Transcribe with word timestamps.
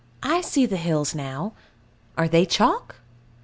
I 0.23 0.41
see 0.41 0.65
the 0.65 0.77
hills 0.77 1.13
now. 1.13 1.53
Are 2.17 2.27
they 2.27 2.43
chalk? 2.47 2.95